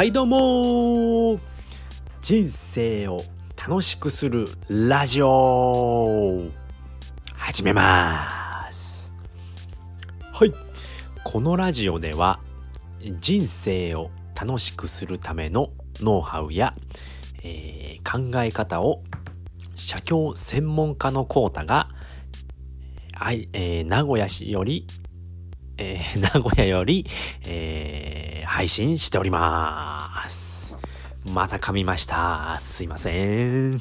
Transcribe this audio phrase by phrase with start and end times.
[0.00, 1.38] はいどうも。
[2.22, 3.20] 人生を
[3.68, 6.48] 楽しくするラジオ。
[7.34, 9.12] 始めます。
[10.32, 10.54] はい。
[11.22, 12.40] このラジオでは
[13.20, 15.68] 人生を楽しくするための
[16.00, 16.74] ノウハウや、
[17.42, 19.02] えー、考え方を
[19.76, 21.90] 写経専門家のコータが、
[23.34, 24.86] いえー、名古屋市より、
[25.76, 27.04] えー、名古屋より、
[27.44, 28.09] えー、
[28.60, 30.74] 配信しております。
[31.32, 32.58] また噛みました。
[32.60, 33.80] すいません。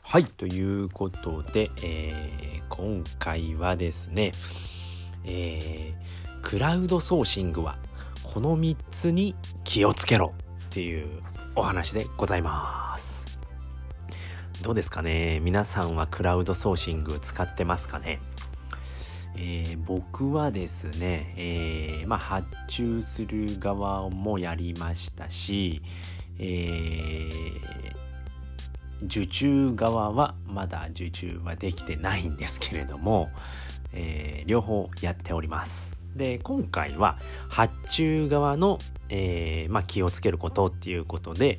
[0.00, 4.32] はい、ということで、えー、今回はですね、
[5.26, 7.76] えー、クラウドソーシングは
[8.22, 10.32] この3つに気をつけろ
[10.64, 11.06] っていう
[11.54, 13.38] お話でございます。
[14.62, 15.40] どうですかね？
[15.40, 18.18] 皆さんはクラウドソーシング使ってますかね？
[19.36, 25.82] えー、僕はですね、えー、まあ、発注する側もやりましたし、
[26.38, 33.30] えー、受注側はまだ受注はできてないんですけれども、
[33.92, 35.98] え両方やっております。
[36.14, 37.16] で今回は
[37.48, 41.58] 発注側の、えまあ、気をつけることっていうことで、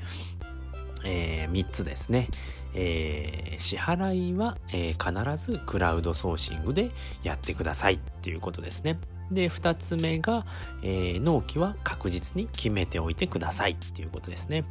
[1.05, 2.27] え3つですね、
[2.73, 6.91] えー、支払いは、えー、必ずクラウドソーシングで
[7.23, 8.99] やってくださいっていうことですね。
[9.31, 10.45] で、2つ目が、
[10.83, 14.65] え、納期は確実に決めておいてくださいっていうことですね。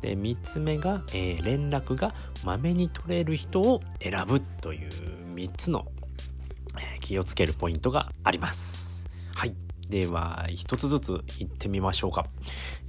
[0.00, 2.14] で、3つ目が、え、連絡が
[2.44, 4.88] まめに取れる人を選ぶという
[5.34, 5.86] 3つの、
[6.76, 9.06] え、気をつけるポイントがあります。
[9.34, 9.54] はい。
[9.88, 12.26] では、1つずつ言ってみましょうか。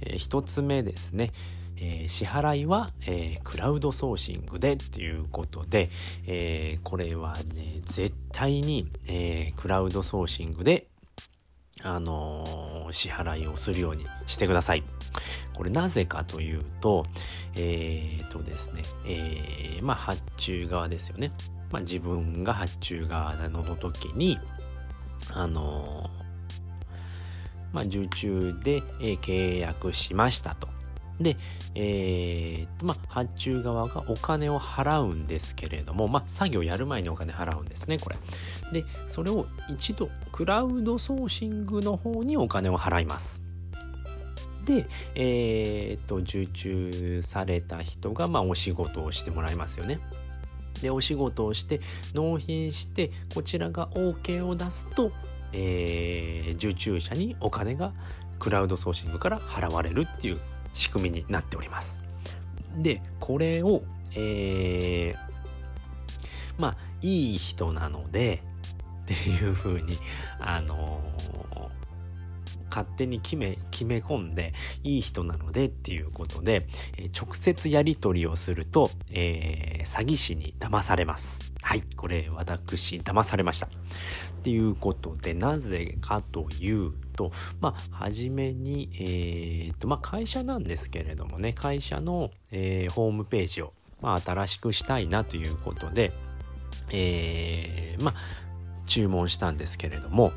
[0.00, 1.32] え、1つ目ですね。
[1.76, 5.90] えー、支払いは、えー、クラウドソーシングでっていうことで、
[6.26, 10.86] えー、これはね、絶対に、えクラウドソーシングで、
[11.82, 14.82] あの支払いをするようにしてください。
[15.54, 17.06] これなぜかというと、
[17.56, 21.32] えっとですね、えまあ発注側ですよね。
[21.70, 24.38] まあ自分が発注側の時に、
[25.30, 26.08] あの
[27.72, 30.73] まあ受注で、え契約しましたと。
[31.20, 31.36] で、
[31.74, 38.16] えー、まあ、発注側がお金を払うんですけれども、まあ、作業やる前にお金払うんですね、これ。
[38.72, 43.42] で、それを一度、クラウドソーシングの方にお金を払います。
[44.64, 50.00] で、えー、っと、受注された人が、まあ、お仕事をしてもらいますよね。
[50.82, 51.80] で、お仕事をして、
[52.14, 55.12] 納品して、こちらが OK を出すと、
[55.52, 57.92] えー、受注者にお金が
[58.38, 60.40] クラウドソーシングから払われるっていう
[60.74, 62.02] 仕組みになっております。
[62.76, 63.82] で、これを、
[64.14, 65.18] えー、
[66.58, 68.42] まあ、いい人なので、
[69.04, 69.98] っていうふうに、
[70.38, 71.68] あのー、
[72.74, 74.52] 勝手に決め、決め込んで、
[74.82, 81.52] いい人なのでっていうことで、え、直接やり取りをすると、えー、詐欺師に騙されます。
[81.62, 83.66] はい、これ私、騙されました。
[83.66, 83.70] っ
[84.42, 87.30] ていうことで、なぜかというと、
[87.60, 96.12] まあ、はじめに、えー、と、まあ、会社なんですけれどもね、会社の、えー、ホームページを、まあ、新しくしたいなということで、
[96.90, 98.14] えー、まあ、
[98.86, 100.32] 注文したんですけれども、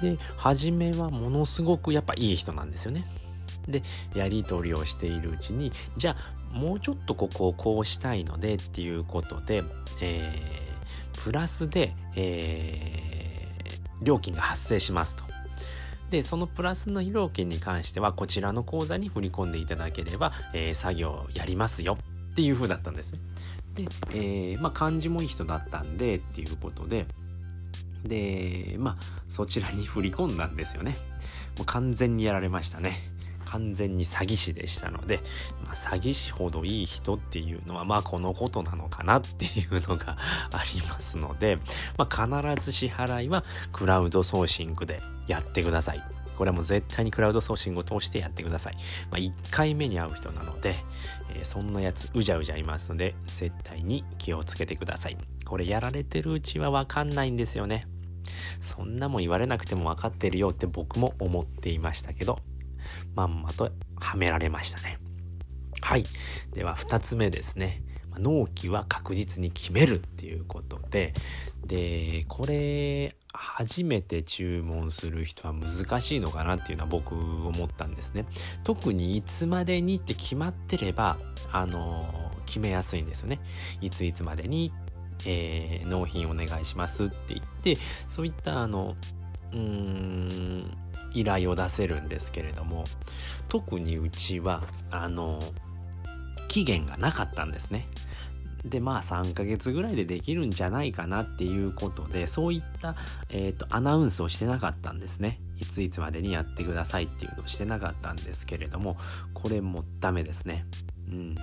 [0.00, 3.06] で、初めはものすごくやっぱいい人なんですよね。
[3.68, 3.82] で、
[4.14, 9.64] やり取りをしているうちに、じゃあ、もうちょっとここをこうしたいのでっていうことで、
[10.00, 15.24] えー、プラスで、えー、料金が発生しますと。
[16.10, 21.98] で、そのプラスの料金に関しては、こちらの口座に振り込んでいただければ、えー、作業やりますよ
[22.32, 23.12] っていう風だったんです。
[23.74, 27.06] で、えー、まあ、漢字もいい人だったんで、っていうことで、
[28.04, 28.94] で、まあ、
[29.28, 30.96] そちらに振り込んだんですよね。
[31.56, 33.14] もう完全にやられましたね。
[33.46, 35.20] 完全に詐欺師でしたので、
[35.64, 40.16] まあ、詐欺師ほどいい人っていうのはまあこのことなのかなっていうのが
[40.50, 41.58] ありますので、
[41.96, 46.02] まあ、必ず支払いはクラウドソーシングでやってください。
[46.36, 48.76] これはもう絶対にクラウドソーシングを通してやってください。
[49.08, 50.74] まあ、1回目に会う人なので、
[51.32, 55.18] えー、そんなやつうじゃうじゃいますので、絶対に気をつけてください。
[55.44, 57.86] これやられてるうちはわかんないんですよね。
[58.60, 62.38] そんなもん言われなくても分かってるよって僕も思っていましたけど、
[63.14, 64.98] まんまとはめられましたね。
[65.80, 66.04] はい。
[66.52, 67.82] では2つ目ですね。
[68.18, 71.12] 納期は確実に決めるっていうことで、
[71.66, 78.26] で、これ、初めて注文する人は難しいのかなっていうのは僕思ったんですね。
[78.62, 81.18] 特にいつまでにって決まってれば、
[81.50, 83.40] あの、決めやすいんですよね。
[83.80, 84.72] いついつまでに、
[85.26, 87.76] えー、納品お願いしますって言って、
[88.08, 88.96] そういったあの、
[89.52, 90.76] うーん、
[91.14, 92.84] 依頼を出せるんですけれども
[93.48, 95.38] 特にうちはあの
[96.48, 97.88] 期限がなかったんですね。
[98.64, 102.96] でまあ3ヶ月ぐらいでできるんじゃないかなっていうことでそういった、
[103.28, 105.40] えーと、アナウンスをしてなかったんですね。
[105.58, 108.96] いついつまでにやってくださいっていうのをしてなかったんですけれども
[109.34, 110.64] これもダメですね。
[111.08, 111.36] うん。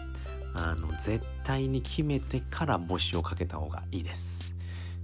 [0.54, 4.54] あの絶対に決めてから募集をかけた方がいいです。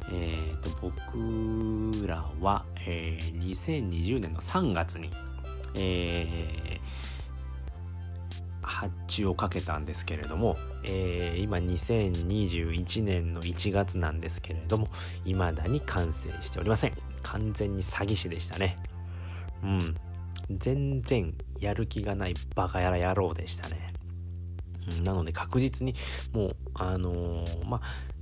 [0.09, 5.11] え、ー、と僕らは、えー、2020年の3月に
[5.75, 7.17] えー
[8.77, 14.89] 発注をかけたんですけれども、えー、今2021年の1月なんですけれども
[15.25, 16.93] 未だに完成しておりません。
[17.23, 18.75] 完全に詐欺師でしたね。
[19.63, 19.95] うん。
[20.51, 23.86] 全然やる気がないバカやら野郎でしたね、
[25.03, 25.93] なので確実に
[26.31, 28.17] もうあのー、まあ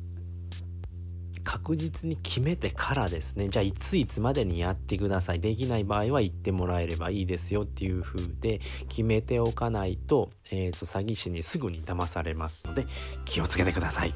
[1.46, 3.48] 確実に決めてからですね。
[3.48, 5.40] じゃあいついつまでにやってください。
[5.40, 8.60] できない場合は言ってもらえればいいですよっていう風で
[8.90, 12.88] 決めておかないと,、えーと、詐欺師にすぐに騙されますので
[13.26, 14.16] 気をつけてください。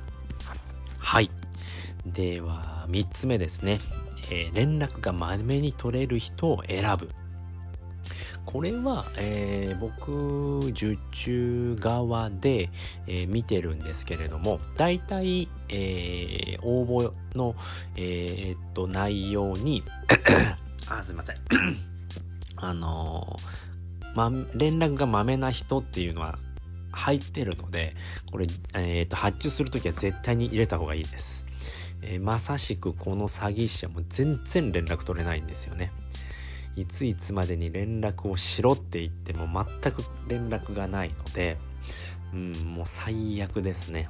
[0.98, 1.30] はい。
[2.06, 3.80] では3つ目ですね、
[4.32, 7.10] えー、連絡がまめに取れる人を選ぶ。
[8.52, 12.72] これは、えー、僕受注側で、
[13.06, 17.54] えー、見てるんですけれども大体、えー、応募の、
[17.96, 19.84] えー、っと内容に
[20.90, 21.36] あすいません。
[22.58, 23.38] あの
[24.16, 26.40] ま、連絡がまめな人っていうのは
[26.92, 27.96] 入ってるので
[28.32, 31.46] これ、えー、と発注する時は絶対に入れた方がいいです、
[32.02, 35.92] えー、まさしくこの詐欺師はもう全然連絡取れないんですよね
[36.80, 39.48] いついつまでに連絡をしろって言っても
[39.82, 41.58] 全く連絡がないので、
[42.34, 44.10] うん、もう最悪ですね。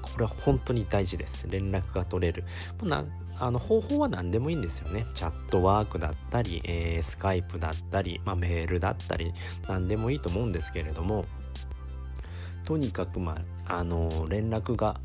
[0.00, 1.46] これは本当に大事です。
[1.48, 2.44] 連絡が取れる。
[2.80, 3.04] もうな
[3.38, 5.06] あの方法は何でもいいんですよね。
[5.12, 9.34] チャットワークだったり、えー、スカイプだったり、まあ、メールだったり、
[9.68, 11.26] 何でもいいと思うんですけれども、
[12.64, 15.00] とにかく、まあ、あの連絡が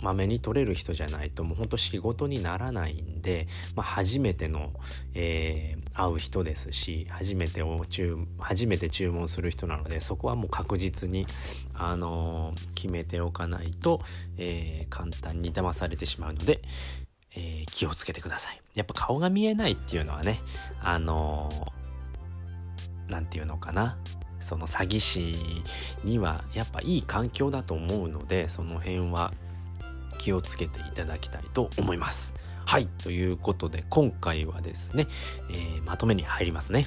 [0.00, 4.72] まめに取れる人じゃないともうほんと仕事にならないんで、まあ、初めての、
[5.14, 11.26] えー、会う人ですし初めてを注初めて注文する人なのでそこはもう確実に、
[11.74, 14.00] あのー、決めておかないと、
[14.36, 16.60] えー、簡単に騙されてしまうので、
[17.34, 18.60] え気をつけてください。
[18.74, 20.40] やっぱ顔が見えないっていうのはね
[20.80, 21.48] あの
[23.08, 23.98] 何て言うのかな
[24.40, 25.34] その詐欺師
[26.04, 29.32] にはやっぱいい環境だと思うのでその辺は
[30.18, 32.34] 気をつけていただきたいと思います。
[32.68, 32.86] はい。
[33.02, 35.06] ということで、今回はですね、
[35.48, 36.84] えー、まとめに入りますね。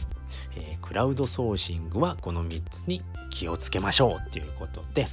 [0.56, 3.02] えー、クラウドソーシングはこの3つに
[3.32, 5.08] 気をつけましょうということで、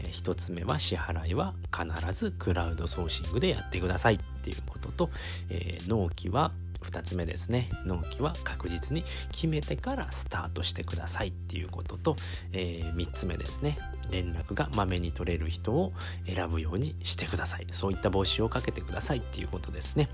[0.00, 5.10] えー、1つ目は支払いは必ずクラウドソーシングでやってくださいっていうことと、
[5.50, 6.52] え、納期は
[6.86, 7.70] 2つ目ですね。
[7.84, 12.16] 納期は確実に決めてからスタートしてくださいっていうことと、
[12.52, 13.78] えー、3つ目ですね。
[14.10, 15.92] 連絡がまめに取れる人を
[16.26, 17.66] 選ぶようにしてください。
[17.72, 20.08] そういった募集をかけてくださいっていうことですね。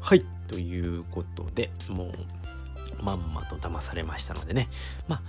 [0.00, 2.12] はいということでも
[3.00, 4.68] うまんまと騙されましたのでね。
[5.08, 5.22] まあ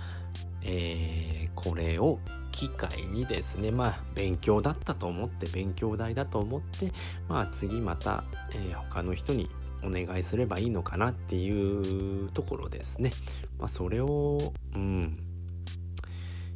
[0.62, 2.18] えー、これを
[2.50, 6.92] 機会にですねまあ勉強だったと思って勉強代だと思って
[7.28, 9.48] まあ次また、えー、他の人に
[9.82, 13.10] お願いすればいいのかなっていうところですね。
[13.58, 15.18] まあ、それを、うん、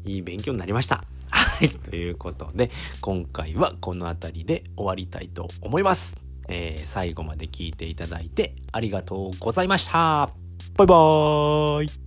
[0.04, 1.04] いい勉強になりました。
[1.30, 6.16] はい、ということで、今回はこの辺りで終わりたいと思います。
[6.48, 10.30] えー、最後まで聞いていただいてありがとうございました。
[10.76, 12.01] バイバーイ